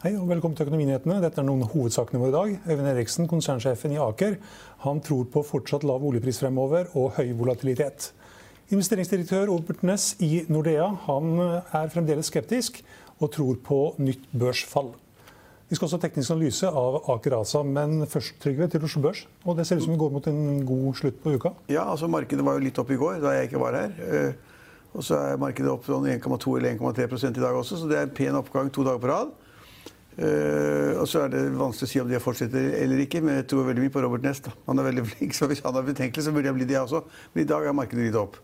[0.00, 1.18] Hei og velkommen til Økonominyhetene.
[1.20, 2.68] Dette er noen av hovedsakene våre i dag.
[2.70, 4.38] Øyvind Eriksen, konsernsjefen i Aker,
[4.80, 8.06] han tror på fortsatt lav oljepris fremover og høy volatilitet.
[8.72, 12.80] Investeringsdirektør Obert Ness i Nordea han er fremdeles skeptisk
[13.18, 14.88] og tror på nytt børsfall.
[15.68, 19.26] Vi skal også ha teknisk analyse av Aker ASA, men først Trygve, til Oslo Børs.
[19.44, 21.52] Og det ser ut som vi går mot en god slutt på uka?
[21.68, 23.92] Ja, altså markedet var jo litt opp i går, da jeg ikke var her.
[24.08, 24.64] Eh,
[24.96, 28.08] og så er markedet opp sånn 1,2 eller 1,3 i dag også, så det er
[28.08, 29.36] en pen oppgang to dager på rad.
[30.20, 33.46] Uh, og så er det vanskelig å si om de fortsetter eller ikke, men jeg
[33.48, 34.50] tror veldig mye på Robert Nest.
[34.50, 34.52] Da.
[34.66, 36.84] Han er veldig flink, så hvis han er betenkelig, så burde jeg bli det jeg
[36.84, 37.04] også.
[37.32, 38.36] Men i dag er markedet litt opp.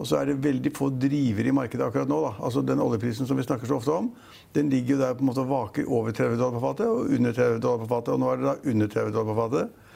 [0.00, 2.18] Og så er det veldig få drivere i markedet akkurat nå.
[2.24, 2.32] Da.
[2.46, 4.10] Altså Den oljeprisen som vi snakker så ofte om,
[4.56, 7.14] den ligger jo der på en måte og vaker over 30 dollar på fatet og
[7.18, 8.14] under 30 dollar på fatet.
[8.14, 9.86] Og nå er det da under 30 dollar på fatet.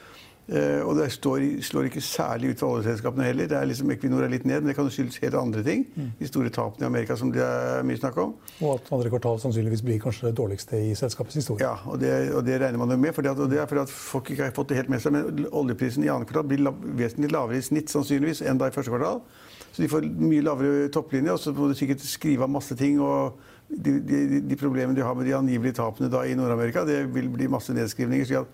[0.45, 3.47] Eh, og det står, slår ikke særlig ut for oljeselskapene heller.
[3.49, 5.87] Det er liksom Equinor er litt ned, men det kan skyldes helt andre ting.
[5.95, 6.11] Mm.
[6.19, 8.35] De store tapene i Amerika som det er mye snakk om.
[8.59, 11.65] Og at andre kvartal sannsynligvis blir kanskje det dårligste i selskapets historie.
[11.65, 13.15] Ja, og det, og det regner man jo med.
[13.17, 15.17] Fordi at, og det er fordi at folk ikke har fått det helt med seg.
[15.17, 18.75] Men oljeprisen i andre kvartal blir la, vesentlig lavere i snitt sannsynligvis enn da i
[18.75, 19.23] første kvartal.
[19.71, 23.01] Så de får mye lavere topplinje, og så må du sikkert skrive av masse ting.
[23.01, 27.01] og de, de, de, problemene de har med de angivelige tapene da i Nord-Amerika, det
[27.15, 28.27] vil bli masse nedskrivninger.
[28.29, 28.45] så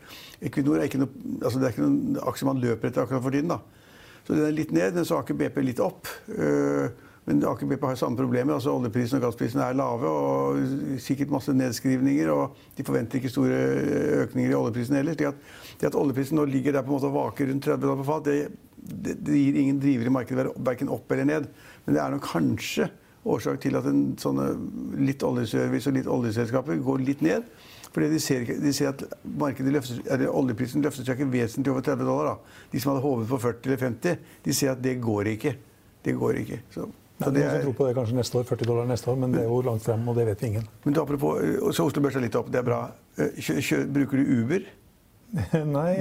[0.42, 3.36] Equinor er ikke noe, altså det er ikke noen aksje man løper etter akkurat for
[3.36, 3.52] tiden.
[3.52, 3.59] da.
[4.23, 6.09] Så den er litt ned, men så Aker BP litt opp.
[6.30, 6.88] Uh,
[7.28, 8.56] men Aker BP har samme problemer.
[8.56, 12.32] altså Oljeprisen og gassprisen er lave og sikkert masse nedskrivninger.
[12.34, 13.59] og De forventer ikke store
[14.26, 15.20] økninger i oljeprisen heller.
[15.30, 15.36] At,
[15.80, 18.08] det at oljeprisen nå ligger der på en måte og vaker rundt 30 dollar på
[18.09, 18.50] fat, det,
[18.82, 21.48] det, det, gir ingen driver i markedet verken opp eller ned.
[21.86, 22.89] Men det er nok kanskje
[23.25, 24.47] årsak til at en sånne
[25.02, 27.45] litt oljeservice og litt oljeselskaper går litt ned.
[27.91, 30.00] Fordi de ser, de ser at løftes,
[30.31, 32.31] oljeprisen løfter seg ikke vesentlig over 30 dollar.
[32.31, 32.66] Da.
[32.72, 35.53] De som hadde håpet på 40 eller 50, de ser at det går ikke.
[36.02, 36.61] Det går ikke.
[36.72, 39.17] Så, Nei, så det er, tror på det kanskje neste år, 40 dollar neste år,
[39.22, 40.69] men det er jo langt frem, og det vet ingen.
[40.86, 41.44] Men apropos,
[41.75, 42.80] Så Oslo Børs er litt opp, det er bra.
[43.19, 44.65] Kjø, kjø, bruker du Uber?
[45.75, 45.92] Nei,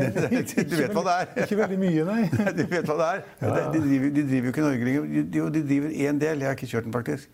[0.40, 1.30] ikke, du vet hva det er?
[1.44, 2.22] Ikke veldig mye, nei.
[2.58, 3.22] du vet hva det er?
[3.42, 3.52] Ja.
[3.70, 5.06] De, driver, de, driver, jo ikke Norge lenger.
[5.36, 6.42] De, de driver én del.
[6.42, 7.30] Jeg har ikke kjørt den, faktisk.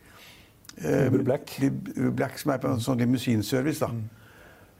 [0.76, 1.56] Uber Black.
[1.62, 3.80] Uber Black som er på en sånn limousinservice.
[3.80, 3.92] da.
[3.94, 4.06] Mm.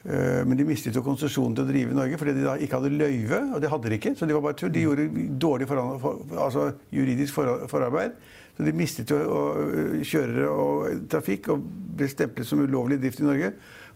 [0.06, 2.78] Eh, men de mistet jo konsesjonen til å drive i Norge fordi de da ikke
[2.78, 3.40] hadde løyve.
[3.56, 4.74] Og det hadde de ikke, så de var bare tull.
[4.74, 5.06] De gjorde
[5.42, 8.14] dårlig for, altså juridisk for, forarbeid.
[8.56, 9.40] Så de mistet jo
[10.06, 11.64] kjørere og trafikk og
[11.96, 13.50] ble stemplet som ulovlig drift i Norge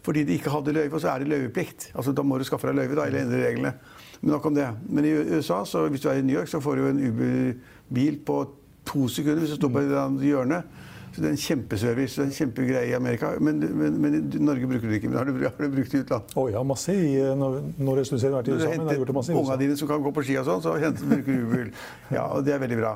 [0.06, 0.94] fordi de ikke hadde løyve.
[0.94, 1.90] Og så er det løyveplikt.
[1.94, 3.74] Altså, da må du skaffe deg løyve da, eller endre reglene.
[4.20, 4.68] Men nok om det.
[4.88, 8.20] Men i USA, så hvis du er i New York, så får du en Uber-bil
[8.26, 8.42] på
[8.88, 10.62] to sekunder hvis du står på et hjørne.
[11.10, 12.22] Så det er en kjempeservice.
[12.22, 13.32] en kjempegreie i Amerika.
[13.40, 15.10] Men, men, men, i Norge bruker du det ikke.
[15.10, 16.36] Men har du, har du brukt det i utlandet?
[16.36, 18.68] Å Oh, ja, masse i, når, når jeg studerer vært i USA.
[18.68, 19.42] Men jeg har gjort det masse i USA.
[19.42, 21.72] Ungene dine som kan gå på ski og sånn, så bruker du Uber.
[22.14, 22.94] Ja, og det er veldig bra.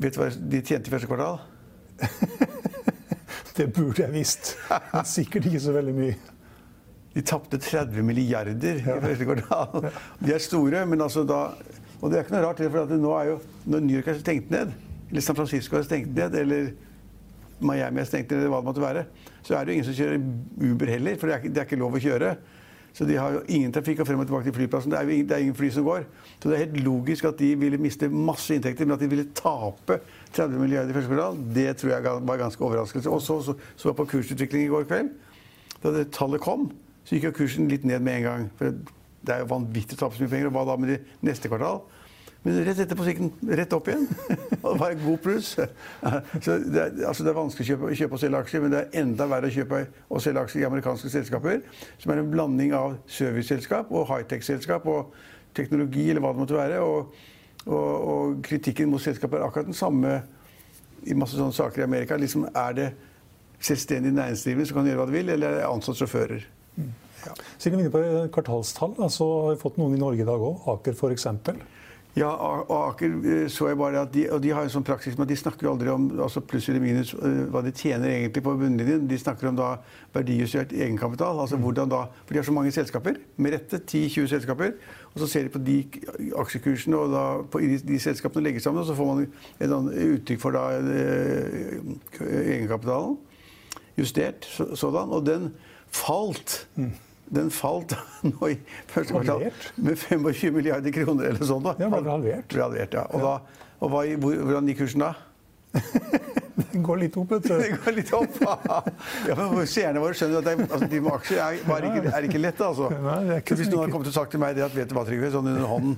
[0.00, 1.42] Vet du hva de tjente i første kvartal?
[3.60, 4.54] Det burde jeg visst.
[4.70, 6.14] Men sikkert ikke så veldig mye.
[7.12, 9.88] De tapte 30 milliarder i første kvartal.
[10.22, 11.50] De er store, men altså da
[12.00, 14.48] Og det er ikke noe rart, for nå er jo når New York er stengt
[14.48, 14.70] ned,
[15.10, 16.70] eller San Francisco er stengt ned, eller
[17.60, 19.02] Miami er stengt ned, eller hva det måtte være,
[19.44, 21.80] så er det jo ingen som kjører Uber heller, for det er, det er ikke
[21.82, 22.30] lov å kjøre.
[22.96, 24.92] Så de har jo ingen trafikk og frem og tilbake til flyplassen.
[24.92, 26.04] Det er, ingen, det er ingen fly som går.
[26.42, 29.26] Så det er helt logisk at de ville miste masse inntekter, men at de ville
[29.36, 30.00] tape
[30.34, 33.10] 30 milliarder i første kvartal, det tror jeg var ganske overraskelse.
[33.10, 35.12] Og så så, jeg på kursutviklingen i går kveld.
[35.82, 36.70] Da det tallet kom,
[37.04, 38.50] så gikk jo kursen litt ned med en gang.
[38.58, 40.50] For det er jo vanvittig å tape så mye penger.
[40.50, 41.82] Og hva da med de neste kvartal?
[42.42, 44.06] Men rett etterpå gikk den rett opp igjen.
[44.62, 45.50] Og det var en god pluss.
[46.44, 48.80] Så det er, altså det er vanskelig å kjøpe, kjøpe, og selge aksjer, men det
[48.80, 51.60] er enda verre å kjøpe og selge aksjer i amerikanske selskaper,
[52.00, 55.12] som er en blanding av serviceselskap og high-tech-selskap og
[55.56, 56.80] teknologi eller hva det måtte være.
[56.80, 57.12] Og,
[57.66, 60.16] og, og kritikken mot selskapet er akkurat den samme
[61.04, 62.16] i masse sånne saker i Amerika.
[62.20, 62.88] Liksom, er det
[63.60, 66.48] selvstendig næringsdrivende som kan gjøre hva de vil, eller er det ansatt sjåfører?
[66.76, 66.90] Mm.
[67.26, 67.34] Ja.
[67.60, 70.40] Siden vi er inne på kvartalstall, så har vi fått noen i Norge i dag
[70.40, 70.64] òg.
[70.72, 71.28] Aker f.eks.
[72.18, 75.14] Ja, og Aker eh, så jeg bare at de, og de har en sånn praksis
[75.14, 78.10] med at de snakker jo aldri om altså pluss eller minus eh, hva de tjener
[78.10, 79.04] egentlig på bunnlinjen.
[79.10, 79.68] De snakker om da
[80.14, 81.38] verdijustert egenkapital.
[81.38, 81.62] altså mm.
[81.66, 84.72] hvordan da, For de har så mange selskaper, med rette 10-20 selskaper.
[85.12, 85.78] Og så ser de på de
[86.38, 89.22] aksjekursene og da på de, de selskapene legger sammen, og så får man
[89.60, 89.76] et
[90.16, 91.78] uttrykk for da eh,
[92.26, 93.18] egenkapitalen.
[93.98, 95.14] Justert sådan.
[95.14, 95.52] Og den
[95.94, 96.64] falt.
[96.74, 96.90] Mm
[97.30, 97.94] den falt
[98.26, 98.58] nå i
[98.90, 99.46] første kvartal
[99.78, 101.64] med 25 milliarder kroner eller sånn.
[101.64, 101.76] da.
[101.80, 102.48] Ja, ble halvert.
[102.52, 103.06] Ble halvert ja.
[103.14, 105.14] Og, da, og hva, hvordan gikk kursen da?
[106.72, 107.54] Den går litt opp, vet du.
[107.60, 108.40] Det går litt opp.
[109.28, 111.60] Ja, men Seerne våre skjønner at det, altså, de med aksjer er,
[111.90, 112.62] ikke, er ikke lett.
[112.66, 112.88] altså.
[112.94, 114.96] Nei, det ikke Hvis noen hadde kommet og sagt til meg det at vet du
[114.98, 115.96] hva, Trygve, sånn under hånden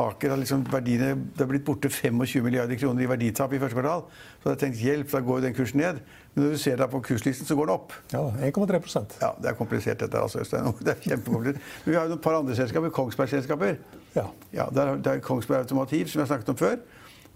[0.00, 3.74] Aker har liksom verdiene, Det har blitt borte 25 milliarder kroner i verditap i første
[3.78, 4.04] kvartal.
[4.40, 5.98] Så hadde jeg tenkt hjelp, da går jo den kursen ned.
[6.34, 7.96] Men når du ser deg på kurslisten, så går den opp.
[8.14, 10.70] Ja, 1,3% Ja, Det er komplisert dette, altså, Øystein.
[10.86, 11.58] Det er kjempekomplisert.
[11.84, 13.76] Men vi har jo et par andre selskaper, Kongsberg-selskaper.
[14.14, 14.28] Ja.
[14.54, 16.78] Ja, der, der er Kongsberg Automativ, som jeg snakket om før.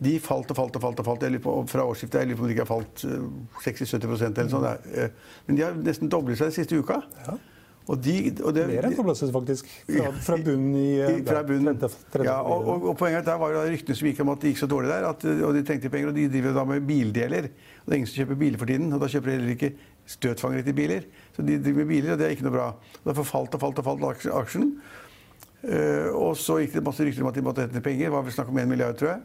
[0.05, 1.01] De falt og falt og falt.
[1.03, 1.25] og falt.
[1.27, 3.25] Jeg på, fra årsskiftet jeg lurer på om de ikke har falt eh,
[3.65, 4.69] 60-70% eller sånn.
[4.69, 7.01] Det er, eh, Men de har nesten doblet seg den siste uka.
[7.27, 7.37] Ja.
[7.85, 9.67] Og de, og det, Mer enn doblet seg faktisk.
[9.91, 11.77] Fra, fra bunnen i i- fra bunnen.
[11.77, 14.31] 30, 30, Ja, og, og, og poenget er der var jo ryktene som gikk om
[14.33, 16.65] at det gikk så dårlig der, at, og de trengte penger, og de driver da
[16.71, 17.51] med bildeler.
[17.53, 19.71] Og det er ingen som kjøper biler for tiden, og da kjøper de heller ikke
[20.15, 21.05] støtfangere til biler.
[21.37, 22.71] Så de driver med biler, og det er ikke noe bra.
[23.03, 24.73] Og Derfor falt og falt og falt aksjen-.
[25.65, 28.09] Eh, og så gikk det masse rykter om at de måtte hente penger.
[28.09, 29.21] Det var vel snakk om 1 milliard, tror jeg.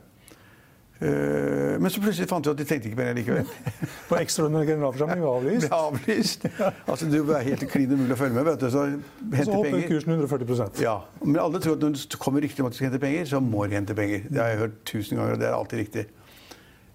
[0.99, 3.47] Eh, men så plutselig fant vi at de trengte ikke mer likevel.
[4.09, 5.67] På ekstraordinær generalforsamling var avlyst.
[5.69, 6.47] Ble avlyst.
[6.91, 8.47] Altså, det er helt klin umulig å følge med.
[8.49, 9.87] vet du, Så hente så hopper penger.
[9.93, 12.89] kursen 140 Ja, Men alle tror at når det kommer rykter om at de skal
[12.89, 14.27] hente penger, så må de hente penger.
[14.27, 16.05] Det har jeg hørt tusen ganger, og det er alltid riktig.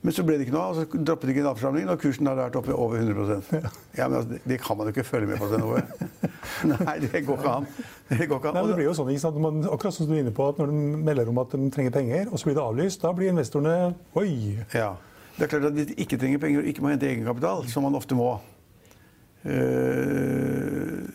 [0.04, 2.36] Men så ble det ikke noe av, og så droppet de generalforsamlingen, og kursen har
[2.36, 3.54] vært oppe i over 100%
[3.96, 5.80] ja, men altså, det, det kan man jo ikke følge med på, det Ove.
[6.74, 7.68] Nei, det går ikke an.
[8.10, 8.58] Det går ikke an.
[8.58, 9.38] Nei, det blir jo sånn, ikke sant?
[9.40, 11.94] Man, akkurat som du er inne på, at Når de melder om at de trenger
[11.94, 14.34] penger, og så blir det avlyst, da blir investorene Oi!
[14.76, 14.90] Ja.
[15.38, 17.96] Det er klart at de ikke trenger penger og ikke må hente egenkapital, som man
[17.96, 18.28] ofte må.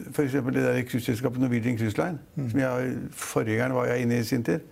[0.09, 0.33] F.eks.
[0.33, 2.17] det der cruiseselskapet Norwegian Cruise Line,
[2.49, 4.65] som jeg, forgjengeren var jeg inne i i sin tid.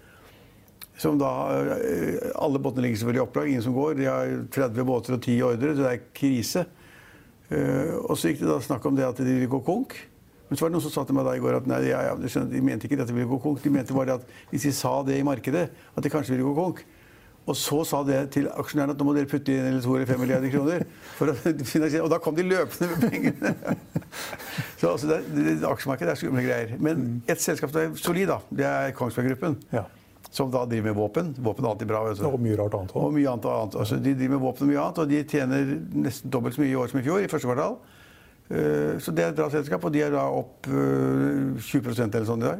[0.97, 1.29] Som da,
[1.77, 3.97] eh, Alle båtene ligger selvfølgelig i opplag, ingen som går.
[3.99, 6.65] De har 30 båter og 10 ordre, så det er krise.
[7.49, 9.95] Eh, Og så gikk det da snakk om det at de ville gå konk.
[10.49, 12.01] Men så var det noen som sa til meg da i går at nei, ja,
[12.07, 13.59] ja, skjønner, de mente ikke at de ville gå konk.
[13.63, 16.55] De mente bare at hvis de sa det i markedet, at de kanskje ville gå
[16.55, 16.85] konk.
[17.47, 20.07] Og så sa det til aksjonærene at nå må dere putte inn eller to eller
[20.09, 20.83] fem milliarder kroner.
[21.15, 21.35] For å
[21.73, 22.03] finansiere.
[22.03, 23.53] Og da kom de løpende med pengene.
[24.79, 26.73] Så altså, det, det, aksjemarkedet er skumle greier.
[26.83, 29.55] Men ett selskap som er solid, da, det er Kongsberg Gruppen.
[29.71, 29.85] Ja.
[30.31, 31.33] Som da driver med våpen.
[31.39, 32.01] Våpen er alltid bra.
[32.09, 32.27] Altså.
[32.29, 33.45] Og mye rart annet Og mye annet.
[33.45, 33.75] annet.
[33.79, 35.71] Altså, de driver med våpen og mye annet, og de tjener
[36.03, 37.19] nesten dobbelt så mye i år som i fjor.
[37.23, 37.77] i første kvartal.
[38.49, 42.25] Eh, Så det er et bra selskap, og de er da opp eh, 20% eller
[42.27, 42.59] sånn i dag.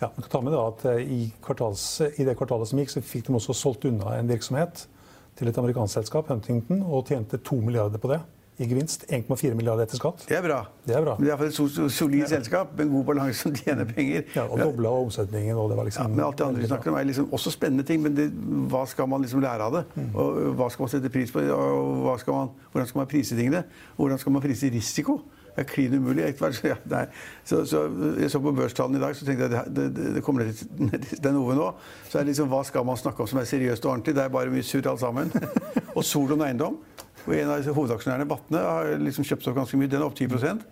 [0.00, 2.90] Ja, man kan ta med det at eh, i, kvartals, I det kvartalet som gikk,
[2.94, 4.86] så fikk de også solgt unna en virksomhet
[5.38, 8.20] til et amerikansk selskap, Huntington, og tjente to milliarder på det
[8.58, 9.04] i gevinst.
[9.14, 10.24] 1,4 milliarder etter skatt.
[10.28, 10.58] Det er bra.
[10.86, 11.14] Det er bra.
[11.18, 14.24] Men det er iallfall et so- so- solid selskap med god balanse som tjener penger.
[14.34, 15.56] Ja, og dobla omsetningen.
[15.56, 16.02] og det var liksom...
[16.02, 18.28] Ja, men alt det andre vi snakker om er liksom også spennende ting, men det,
[18.72, 19.84] hva skal man liksom lære av det?
[20.14, 21.40] Og øh, hva skal man sette pris på?
[21.40, 23.62] Og skal man, hvordan skal man prise tingene?
[23.96, 25.20] Hvordan skal man prise risiko?
[25.58, 26.34] Det er klin umulig.
[26.64, 26.76] Ja,
[27.44, 27.80] så, så
[28.20, 30.60] jeg så på børstallene i dag, så tenkte jeg det, det, det kommer litt
[30.90, 31.72] ned til den Ove nå.
[32.10, 34.14] Så er det liksom, hva skal man snakke om som er seriøst og ordentlig?
[34.18, 35.30] Det er bare mye surr alt sammen.
[35.96, 36.78] og Solon Eiendom,
[37.26, 39.90] og en av hovedaksjonærene, Batne, har liksom kjøpt opp ganske mye.
[39.90, 40.66] Den er opp 10%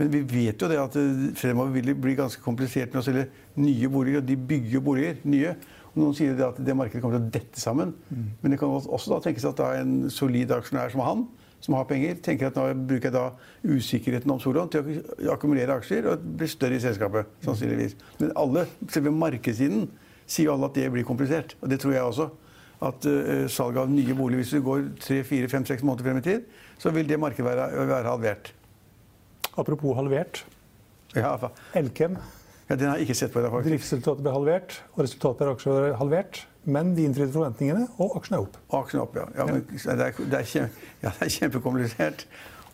[0.00, 3.04] Men vi vet jo det at det fremover vil det bli ganske komplisert med å
[3.04, 3.26] selge
[3.60, 4.22] nye boliger.
[4.22, 5.52] Og de bygger jo boliger, nye.
[5.90, 7.92] Og noen sier det at det markedet kommer til å dette sammen.
[8.40, 11.26] Men det kan også da tenkes at da en solid aksjonær som han,
[11.60, 13.26] som har penger, tenker at nå bruker jeg da
[13.68, 17.28] usikkerheten om Solon til å akkumulere aksjer og bli større i selskapet.
[17.44, 17.98] sannsynligvis.
[18.22, 19.90] Men alle, selve markedssiden,
[20.30, 21.56] sier jo alle at det blir komplisert.
[21.60, 22.30] Og det tror jeg også.
[22.80, 26.20] At uh, salget av nye boliger, hvis du går tre, fire, fem, seks måneder frem
[26.22, 26.46] i tid,
[26.80, 28.52] så vil det markedet være, være halvert.
[29.60, 30.44] Apropos halvert.
[31.16, 31.34] Ja,
[31.76, 32.16] Elkem,
[32.70, 33.72] ja, den har jeg ikke sett på i dag, faktisk.
[33.72, 36.40] driftsresultatet ble halvert, og resultatet per aksje ble halvert.
[36.70, 38.58] Men de innfridde forventningene, og aksjen er opp.
[38.68, 39.24] Og aksjen opp, ja.
[39.34, 42.26] ja, men, det, er, det, er kjempe, ja det er kjempekomplisert.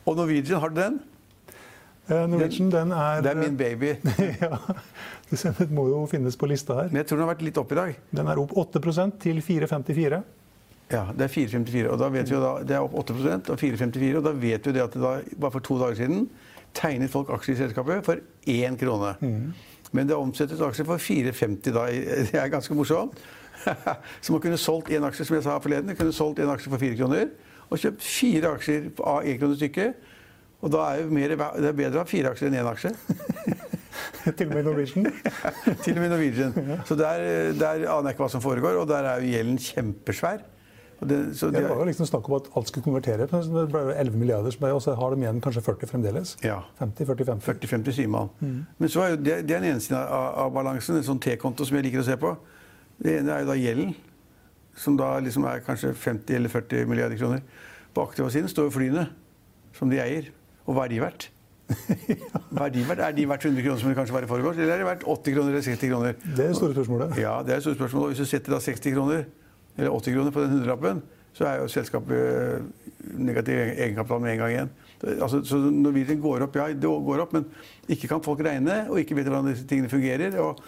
[0.04, 0.98] Og Norwegian, har du den?
[2.06, 3.86] Eh, Norwegian, den er Det er min baby.
[4.44, 4.58] ja,
[5.30, 6.90] det må jo finnes på lista her.
[6.92, 7.94] Men jeg tror den har vært litt opp i dag.
[8.14, 10.20] Den er opp 8% til 4,54.
[10.92, 11.88] Ja, det er 4,54.
[11.90, 14.20] Og da vet vi jo da, det er opp 8% og 4,54.
[14.20, 16.28] Og da vet vi det at det da, bare for to dager siden
[16.76, 18.20] tegnet folk aksjer i selskapet for
[18.52, 19.16] én krone.
[19.96, 21.86] Men det omsettes aksjer for 4,50 da.
[22.30, 23.18] Det er ganske morsomt.
[24.22, 26.78] Så man kunne solgt én aksje, som jeg sa forleden, kunne solgt en aksje for
[26.78, 27.32] fire kroner.
[27.66, 30.12] Og kjøpt fire aksjer av én krone stykket.
[30.64, 32.92] Og da er mer, det er bedre å ha fire aksjer enn én aksje.
[34.36, 35.06] Til og med Norwegian.
[35.84, 36.54] Til og med Norwegian.
[36.88, 40.44] Så der, der aner jeg ikke hva som foregår, og der er jo gjelden kjempesvær.
[40.96, 43.26] Det, så Ja, de, det var jo liksom snakk om at alt skulle konvertere.
[43.28, 46.36] men Det ble jo 11 milliarder, og så har de igjen kanskje 40 fremdeles.
[46.42, 46.62] ja.
[46.80, 47.42] 50-40-50.
[47.44, 48.30] 40-50 sier man.
[48.40, 51.20] Men så er jo det, det er den ene siden av, av balansen, en sånn
[51.20, 52.32] T-konto som jeg liker å se på.
[52.96, 53.92] Det ene er jo da gjelden,
[54.76, 57.44] som da liksom er kanskje 50 eller 40 milliarder kroner.
[57.92, 59.06] På aktiva siden står jo flyene,
[59.76, 60.32] som de eier.
[60.66, 61.30] Og hva er de verdt?
[62.54, 64.86] Hva Er de verdt 100 kroner som det kanskje var i forgårs, eller er de
[64.86, 66.14] verdt 80 kroner eller 60 kroner?
[66.22, 67.18] Det er det store spørsmålet.
[67.18, 68.02] Ja, det er et stort spørsmål.
[68.02, 69.24] Og hvis du setter da 60 kroner,
[69.76, 71.02] eller 80 kroner på den hundrelappen,
[71.36, 72.62] så er jo selskapet
[73.18, 74.70] negativ egenkapital med en gang igjen.
[75.20, 77.44] Altså, så Norwegian går opp, ja, det går opp, men
[77.88, 80.38] ikke kan folk regne, og ikke vet hvordan disse tingene fungerer.
[80.40, 80.62] Og,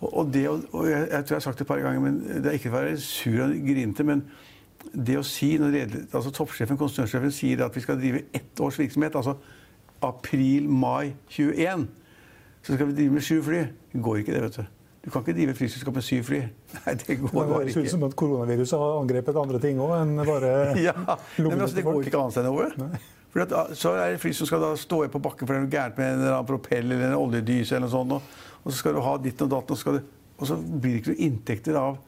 [0.00, 2.46] og, det, og jeg, jeg, tror jeg har sagt det et par ganger, men det
[2.46, 4.24] er ikke for å være sur og grinete, men
[4.94, 5.76] det å si når
[6.14, 9.36] altså Toppsjefen, konsernsjefen sier at vi skal drive ett års virksomhet, altså
[10.04, 11.88] april-mai 21,
[12.64, 13.60] så skal vi drive med sju fly.
[13.92, 14.64] Det går ikke, det, vet du.
[15.04, 16.38] Du kan ikke drive flyselskap med syv fly.
[16.78, 17.66] Nei, det går bare ikke.
[17.66, 20.54] Det høres ut som at koronaviruset har angrepet andre ting òg enn bare
[20.86, 20.94] ja,
[21.36, 22.70] men altså, Det går ikke an seg noe.
[23.34, 25.60] For at, ah, så er det fly som skal da stå på bakken for det
[25.60, 28.16] er noe gærent med en eller annen propell eller en oljedyse eller noe sånt.
[28.16, 30.00] Og, og så skal du ha ditt og datt, og,
[30.38, 31.98] og så blir det ikke noe inntekter av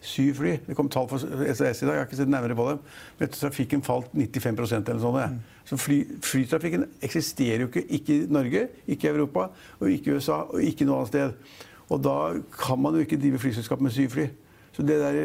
[0.00, 0.52] syv fly.
[0.66, 2.82] Det kom tall for SAS i dag, jeg har ikke sett nærmere på dem.
[3.18, 5.40] Men trafikken falt 95% eller sånn.
[5.68, 10.16] Så fly, flytrafikken eksisterer jo ikke, ikke i Norge, ikke i Europa, og ikke i
[10.18, 11.58] USA og ikke noe annet sted.
[11.90, 12.16] Og da
[12.54, 14.28] kan man jo ikke drive flyselskap med syv fly.
[14.72, 15.18] Så det der,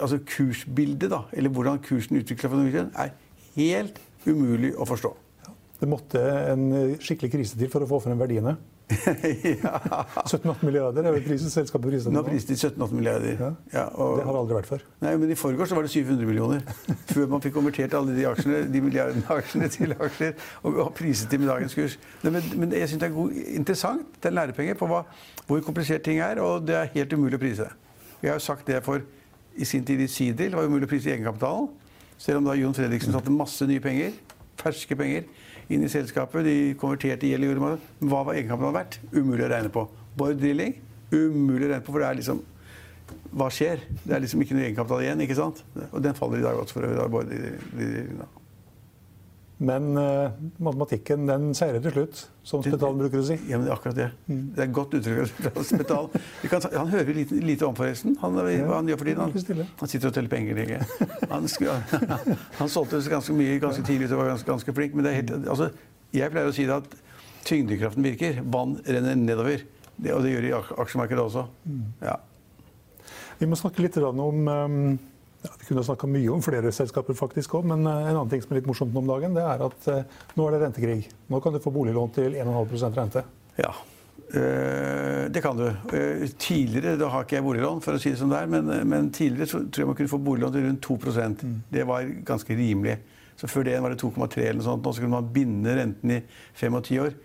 [0.00, 3.14] altså kursbildet, da, eller hvordan kursen utvikler seg for Norwegian, er
[3.56, 5.10] helt umulig å forstå.
[5.82, 6.20] Det måtte
[6.52, 6.68] en
[7.02, 8.54] skikkelig krise til for å få frem verdiene?
[9.62, 9.78] Ja.
[10.32, 12.18] 17-18 milliarder er vel prisen selskapet priset nå?
[12.18, 13.36] Nå priset de 17-18 milliarder.
[13.38, 13.50] Ja.
[13.72, 14.84] Ja, og, det har aldri vært før.
[15.04, 16.64] Nei, men I forgårs var det 700 millioner.
[17.14, 21.30] før man fikk konvertert alle de aksjene, de milliardene aksjene til aksjer og, og priset
[21.32, 21.98] dem med dagens kurs.
[22.26, 24.18] Men, men jeg syns det er god, interessant.
[24.18, 25.04] Det er lærepenger på hva,
[25.48, 27.70] hvor komplisert ting er, og det er helt umulig å prise.
[28.22, 29.02] Jeg har jo sagt det for
[29.58, 30.52] i sin tid i Sidil.
[30.52, 31.70] Det var umulig å prise egenkapitalen.
[32.22, 34.14] Selv om da Jon Fredriksen satte masse nye penger,
[34.62, 35.26] ferske penger,
[35.72, 36.46] inn i selskapet.
[36.46, 37.48] De konverterte gjeld.
[38.00, 38.98] Hva var egenkapitalen verdt?
[39.12, 39.86] Umulig å regne på.
[40.18, 40.76] Bård Drilling?
[41.12, 42.42] Umulig å regne på, for det er liksom
[43.36, 43.82] Hva skjer?
[44.04, 45.20] Det er liksom ikke noe egenkapital igjen.
[45.24, 45.64] ikke sant?
[45.90, 48.22] Og den faller i dag også, for øvrig.
[49.62, 53.36] Men uh, matematikken den seirer til slutt, som Spetalen bruker å si.
[53.46, 54.08] Ja, men det er akkurat det.
[54.26, 54.40] Mm.
[54.56, 55.36] Det er et godt uttrykk.
[55.68, 56.08] Spetal.
[56.74, 58.16] han hører lite, lite om, forresten.
[58.24, 59.22] Han, ja, hva han gjør for tiden.
[59.22, 60.62] Han, han, sitter og teller penger.
[60.64, 60.80] Ikke?
[61.30, 64.98] Han, han, han solgte ganske mye ganske tidlig og var ganske, ganske flink.
[64.98, 65.70] Men det er helt, altså,
[66.16, 66.98] jeg pleier å si det at
[67.46, 68.42] tyngdekraften virker.
[68.42, 69.62] Vann renner nedover.
[69.94, 71.46] Det, og det gjør det i aksjemarkedet også.
[71.70, 71.86] Mm.
[72.02, 72.18] Ja.
[73.38, 74.84] Vi må snakke litt om um
[75.42, 78.42] ja, Vi kunne snakka mye om flere selskaper, faktisk også, men eh, en annen ting
[78.44, 80.98] som er litt morsomt om dagen, det er at uh, nå er det rentekrig.
[81.32, 83.24] Nå kan du få boliglån til 1,5% rente.
[83.58, 85.66] Ja, uh, det kan du.
[86.38, 89.10] Tidligere da har ikke jeg boliglån, for å si det som det er, men, men
[89.14, 91.00] tidligere tror jeg man kunne få boliglån til rundt 2
[91.42, 91.58] mm.
[91.74, 92.98] Det var ganske rimelig.
[93.36, 94.84] Så Før det var det 2,3 eller noe sånt.
[94.84, 96.20] Nå så kunne man binde renten i
[96.54, 97.16] fem og ti år.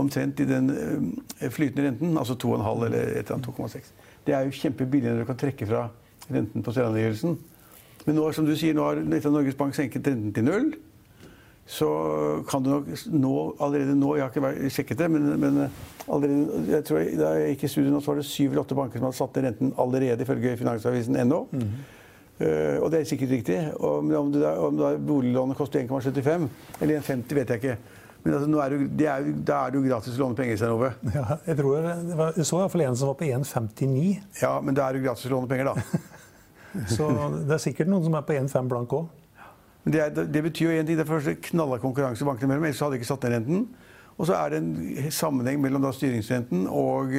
[0.00, 0.72] Omtrent i den
[1.54, 3.92] flytende renten, altså 2,5 eller et eller annet 2,6.
[4.26, 5.84] Det er jo kjempebillig når du kan trekke fra
[6.30, 7.38] renten på selvangivelsen.
[8.04, 9.00] Men nå, som du sier, nå har
[9.30, 10.74] Norges Bank senket renten til null.
[11.66, 11.88] Så
[12.48, 15.62] kan du nok nå, allerede nå Jeg har ikke sjekket det, men, men
[16.12, 18.64] allerede, jeg tror jeg, da jeg gikk i studio nå, så var det syv eller
[18.66, 21.46] åtte banker som hadde satt ned renten allerede, ifølge Finansavisen ennå.
[21.52, 21.84] Mm -hmm.
[22.34, 23.58] Uh, og det er sikkert riktig.
[23.76, 26.48] Og, om, det da, om da boliglånet koster 1,75
[26.80, 27.76] eller 1,50, vet jeg ikke.
[28.24, 30.72] Men altså, er det, det er, da er det jo gratis å låne penger, Stein
[30.72, 30.90] Ove.
[31.12, 34.06] Ja, jeg tror det var, så iallfall en som var på 1,59.
[34.40, 36.00] Ja, men da er det jo gratis å låne penger, da.
[36.90, 37.06] Så
[37.46, 39.04] det er sikkert noen som er på 1,5 blank òg.
[39.84, 40.96] Det, det, betyr jo en ting.
[40.98, 43.60] Det er først knalla konkurranse bankene mellom, ellers hadde de ikke satt ned renten.
[44.16, 47.14] Og så er det en sammenheng mellom da styringsrenten og,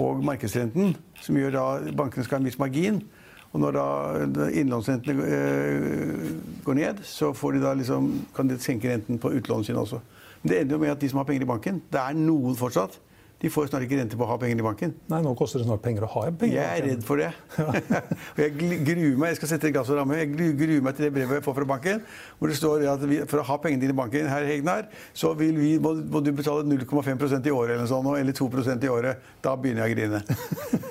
[0.00, 1.66] og markedsrenten, som gjør da
[1.98, 3.02] bankene skal ha en viss margin.
[3.50, 6.26] Og når da innlånsrentene øh,
[6.64, 10.00] går ned, så de liksom, kan de senke renten på utlånene sine også.
[10.42, 12.56] Men det ender jo med at de som har penger i banken Det er noen
[12.56, 13.00] fortsatt
[13.40, 14.90] de får snart ikke rente på å ha penger i banken.
[15.08, 16.58] Nei, nå koster det snart penger å ha penger.
[16.58, 17.30] Jeg er redd for det.
[18.34, 21.12] og jeg gruer meg jeg skal sette glass og ramme, jeg gruer meg til det
[21.14, 22.02] brevet jeg får fra banken,
[22.36, 25.32] hvor det står at vi, for å ha pengene dine i banken, herr Hegnar, så
[25.38, 25.48] vi,
[25.80, 29.32] må, må, du betale 0,5% i året eller, sånt, eller 2% i året.
[29.40, 30.22] Da begynner jeg å grine.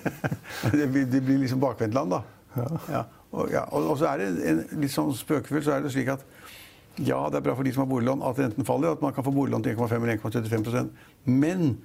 [0.79, 2.38] det, blir, det, blir, liksom bakvendtland, da.
[2.55, 2.67] Ja.
[2.89, 3.03] Ja.
[3.31, 3.61] Og, ja.
[3.69, 6.23] og, og, så er det en, litt sånn spøkefullt så er det slik at
[6.99, 9.23] ja, det er bra for de som har boliglån at renten faller, at man kan
[9.23, 11.77] få boliglån til 1,5 eller 1,75% Men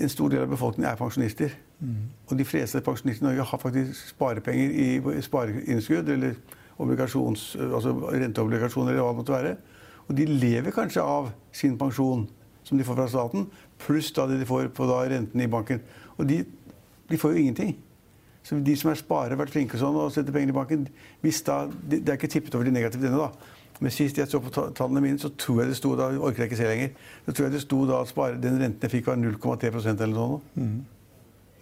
[0.00, 1.52] en stor del av befolkningen er pensjonister.
[1.80, 2.06] Mm.
[2.28, 6.38] Og de fleste pensjonister i Norge har faktisk sparepenger i spareinnskudd eller
[6.80, 9.54] altså renteobligasjoner eller hva det måtte være.
[10.08, 12.26] Og de lever kanskje av sin pensjon
[12.64, 13.46] som de får fra staten,
[13.80, 15.80] pluss da det de får på da renten i banken.
[16.18, 16.42] Og de,
[17.10, 17.76] de får jo ingenting.
[18.46, 20.86] Så de som er sparere, vært flinke sånn, og setter penger i banken
[21.20, 23.56] hvis da, Det er ikke tippet over de negative denne, da.
[23.80, 26.50] Men sist jeg så på tallene mine, så tror jeg det sto da orker jeg
[26.50, 26.90] ikke se lenger,
[27.24, 30.16] så tror jeg det sto da at spare, den renten jeg fikk, var 0,3% eller
[30.16, 30.56] noe sånt.
[30.60, 30.80] Mm.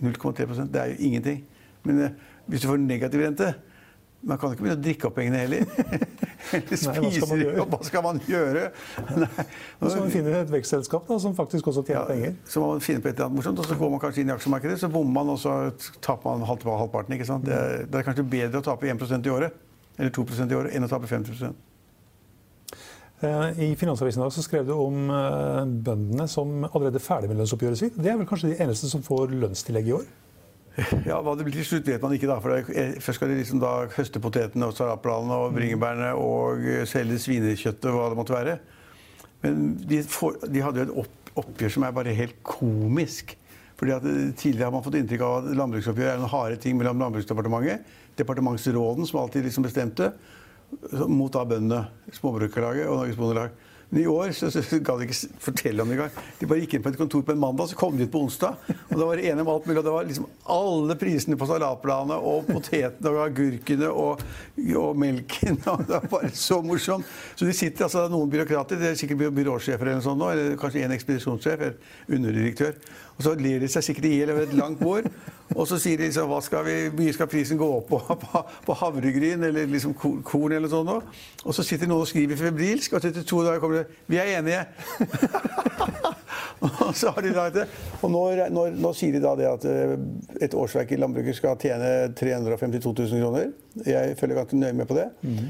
[0.02, 1.44] 0,3% Det er jo ingenting.
[1.86, 2.16] Men eh,
[2.46, 3.52] hvis du får negativ rente
[4.22, 5.66] man kan ikke begynne å drikke opp pengene heller.
[6.52, 7.76] Eller spise dem opp.
[7.76, 8.68] Hva skal man gjøre?
[9.22, 9.46] Nei.
[9.82, 12.36] Så man finner et vekstselskap da, som faktisk også tjener ja, penger.
[12.48, 14.32] Så må man finne på et eller annet morsomt, og så går man kanskje inn
[14.32, 15.56] i aksjemarkedet, så bommer man, og så
[16.04, 17.16] taper man halvparten.
[17.16, 17.46] ikke sant?
[17.48, 19.64] Det er, det er kanskje bedre å tape 1 i året
[19.98, 21.50] eller 2% i året enn å tape 50
[23.18, 27.40] Eh, I Finansavisen dag så skrev du om eh, bøndene som allerede er ferdig med
[27.40, 27.96] lønnsoppgjøret sitt.
[27.98, 30.04] Det er vel kanskje de eneste som får lønnstillegg i år?
[31.08, 32.28] Ja, Hva det blir til slutt, vet man ikke.
[32.30, 32.54] da, for
[33.02, 37.98] Først skal de liksom da høste potetene og salatbladene og bringebærene og selge svinekjøttet og
[37.98, 38.58] hva det måtte være.
[39.42, 43.34] Men de, for, de hadde jo et opp, oppgjør som er bare helt komisk.
[43.78, 44.06] Fordi at
[44.38, 49.06] Tidligere har man fått inntrykk av at landbruksoppgjør er noen harde ting mellom Landbruksdepartementet, departementsråden,
[49.06, 50.12] som alltid liksom bestemte,
[51.06, 53.54] mot da bøndene, Småbrukerlaget og Norges Bondelag.
[53.88, 56.16] Men i år så, så, ga de ikke fortelle om det engang.
[56.38, 58.20] De bare gikk inn på et kontor på en mandag, så kom de ut på
[58.20, 58.58] onsdag.
[58.90, 59.78] Og da var det enige om alt mulig.
[59.80, 60.26] Og det var liksom
[60.58, 64.26] alle prisene på salatbladene og potetene og agurkene og,
[64.82, 65.56] og melken.
[65.72, 67.08] Og det var bare så morsomt.
[67.32, 70.60] Så de sitter altså noen byråkrater, det er sikkert byråsjefer eller noe sånt nå, eller
[70.60, 72.76] kanskje en ekspedisjonssjef, eller underdirektør.
[73.16, 75.08] Og så ler de seg sikkert i hjel over et langt bord.
[75.56, 78.42] Og så sier de liksom, hva skal vi, mye skal prisen gå opp på, på,
[78.66, 81.04] på havregryn eller liksom korn eller sånn noe.
[81.44, 84.34] Og så sitter noen og skriver febrilsk, og etter to dager kommer det 'Vi er
[84.38, 84.66] enige'.
[86.88, 87.68] og så har de da det.
[88.02, 89.94] Og nå, nå, nå, sier de da det at eh,
[90.42, 93.50] et årsverk i landbruket skal tjene 352 000 kroner.
[93.86, 95.08] Jeg følger ganske nøye med på det.
[95.22, 95.48] Mm.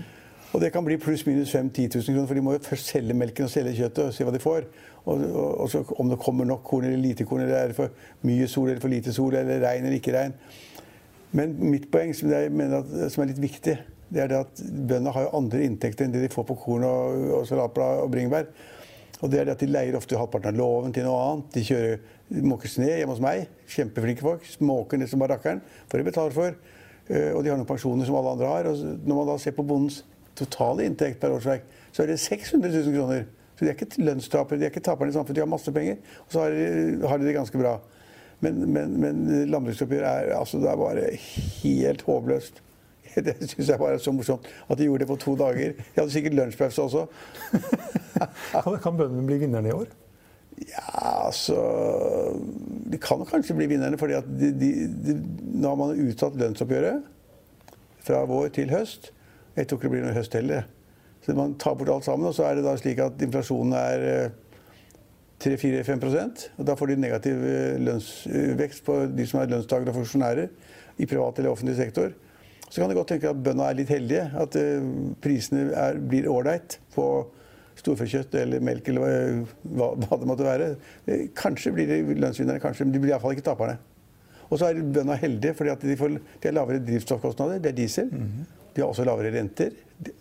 [0.53, 3.17] Og det kan bli pluss-minus 5 10 000 kroner, for de må jo først selge
[3.17, 4.65] melken og selge kjøttet og se hva de får.
[5.05, 7.77] Og, og, og så om det kommer nok korn eller lite korn, eller er det
[7.77, 7.93] for
[8.29, 10.35] mye sol eller for lite sol, eller regn eller ikke regn.
[11.37, 12.49] Men mitt poeng, som, er,
[12.81, 13.77] at, som er litt viktig,
[14.09, 16.87] det er det at bøndene har jo andre inntekter enn det de får på korn
[16.89, 18.49] og, og salatblad og bringebær.
[19.19, 21.49] Og det er det at De leier ofte halvparten av låven til noe annet.
[21.57, 23.49] De kjører måker sne hjemme hos meg.
[23.69, 24.47] Kjempeflinke folk.
[24.65, 25.61] Måker ned som barakkeren.
[25.91, 26.55] Får de betaler for.
[27.09, 28.71] Eh, og de har noen pensjoner som alle andre har.
[28.71, 30.05] Og når man da ser på bondens
[30.39, 33.27] totale inntekt per årsverk, så er det 600 000 kroner.
[33.59, 35.37] Så de er ikke lønnstapere, de er ikke taperne i samfunnet.
[35.41, 37.75] De har masse penger, og så har de, har de det ganske bra.
[38.41, 42.63] Men, men, men landbruksoppgjør er, altså, det er bare helt håpløst.
[43.25, 44.47] Det syns jeg bare er så morsomt.
[44.71, 45.73] At de gjorde det på to dager.
[45.75, 47.07] De hadde sikkert lunsjpause også.
[48.85, 49.91] kan bøndene bli vinnerne i år?
[50.59, 51.57] Ja, altså
[52.93, 54.71] De kan kanskje bli vinnerne, fordi at de, de,
[55.07, 55.15] de,
[55.55, 57.03] nå har man utsatt lønnsoppgjøret
[58.07, 59.11] fra vår til høst.
[59.59, 60.69] Jeg tror ikke det blir noe høst heller.
[61.25, 64.05] Så man tar bort alt sammen, og så er det da slik at inflasjonen er
[65.43, 69.99] 3-4-5 eh, og Da får de negativ eh, lønnsvekst på de som er lønnstakere og
[70.01, 70.47] funksjonærer
[70.99, 72.15] i privat eller offentlig sektor.
[72.69, 74.29] Så kan det godt tenke at bøndene er litt heldige.
[74.39, 74.87] At eh,
[75.25, 77.09] prisene er, blir ålreit på
[77.79, 80.73] storfekjøtt eller melk eller hva, hva, det måtte være.
[81.39, 83.79] Kanskje blir de lønnsvinnere, kanskje, men de blir iallfall ikke taperne.
[84.49, 87.61] Og så er bøndene heldige fordi de, får, de har lavere drivstoffkostnader.
[87.63, 88.09] Det er diesel.
[88.11, 88.58] Mm -hmm.
[88.79, 89.73] De har også lavere renter.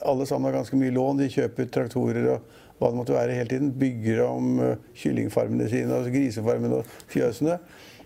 [0.10, 1.20] Alle sammen har ganske mye lån.
[1.20, 3.67] De kjøper traktorer og hva det måtte være hele tiden.
[3.78, 7.60] Bygger om uh, kyllingfarmene sine, altså grisefarmene og fjøsene.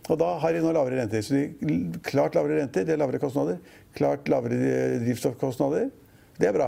[0.10, 1.24] Og da har de nå lavere renter.
[1.24, 3.62] Så de, klart lavere renter, det er lavere kostnader.
[3.96, 4.58] Klart lavere
[5.06, 5.86] drivstoffkostnader.
[6.36, 6.68] Det er bra.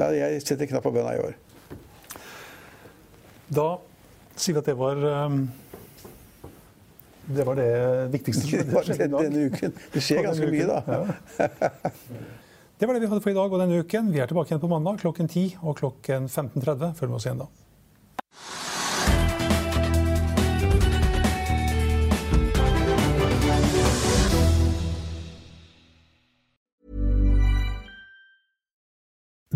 [0.00, 1.36] Ja, jeg setter knapp på bønna i år.
[3.54, 3.68] Da
[4.34, 4.98] sier vi at det var
[5.30, 5.44] um,
[7.38, 7.70] Det var det
[8.16, 8.50] viktigste.
[8.64, 8.66] i
[9.06, 9.22] dag.
[9.22, 9.78] denne uken.
[9.94, 10.82] Det skjer ganske mye, da.
[10.90, 11.70] Ja.
[12.80, 14.10] Det var det vi hadde for i dag og denne uken.
[14.12, 16.92] Vi er tilbake igjen på mandag klokken 10 og klokken 15.30.
[16.98, 17.48] Følg med oss igjen da.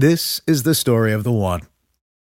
[0.00, 1.60] This is the story of the one.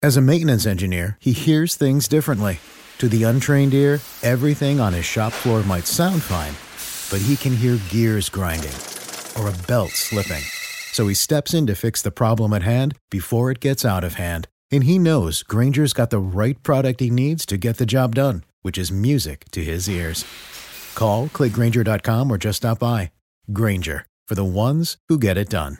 [0.01, 2.59] As a maintenance engineer, he hears things differently.
[2.99, 6.55] To the untrained ear, everything on his shop floor might sound fine,
[7.11, 8.77] but he can hear gears grinding
[9.37, 10.54] or a belt slipping.
[10.95, 14.13] So he steps in to fix the problem at hand before it gets out of
[14.13, 14.47] hand.
[14.71, 18.45] And he knows Granger's got the right product he needs to get the job done,
[18.61, 20.23] which is music to his ears.
[20.95, 23.11] Call, clickgranger.com, or just stop by.
[23.51, 25.79] Granger, for the ones who get it done.